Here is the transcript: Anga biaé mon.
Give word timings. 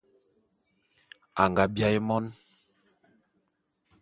Anga 1.43 1.63
biaé 1.73 1.99
mon. 2.07 2.25